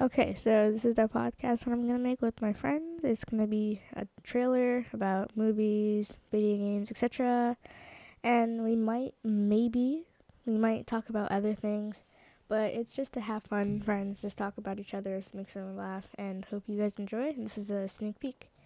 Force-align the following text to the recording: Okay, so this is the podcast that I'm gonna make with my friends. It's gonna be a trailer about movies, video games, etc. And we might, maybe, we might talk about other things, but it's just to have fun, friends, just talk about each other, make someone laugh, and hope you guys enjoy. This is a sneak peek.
Okay, 0.00 0.34
so 0.34 0.72
this 0.72 0.86
is 0.86 0.94
the 0.96 1.02
podcast 1.08 1.64
that 1.64 1.68
I'm 1.68 1.86
gonna 1.86 1.98
make 1.98 2.22
with 2.22 2.40
my 2.40 2.54
friends. 2.54 3.04
It's 3.04 3.22
gonna 3.22 3.46
be 3.46 3.82
a 3.94 4.06
trailer 4.22 4.86
about 4.94 5.36
movies, 5.36 6.16
video 6.30 6.56
games, 6.56 6.90
etc. 6.90 7.58
And 8.24 8.64
we 8.64 8.76
might, 8.76 9.12
maybe, 9.22 10.06
we 10.46 10.56
might 10.56 10.86
talk 10.86 11.10
about 11.10 11.30
other 11.30 11.52
things, 11.52 12.02
but 12.48 12.72
it's 12.72 12.94
just 12.94 13.12
to 13.12 13.20
have 13.20 13.42
fun, 13.42 13.82
friends, 13.82 14.22
just 14.22 14.38
talk 14.38 14.56
about 14.56 14.78
each 14.78 14.94
other, 14.94 15.20
make 15.34 15.50
someone 15.50 15.76
laugh, 15.76 16.06
and 16.16 16.46
hope 16.46 16.62
you 16.66 16.78
guys 16.78 16.94
enjoy. 16.96 17.34
This 17.36 17.58
is 17.58 17.70
a 17.70 17.86
sneak 17.86 18.18
peek. 18.20 18.50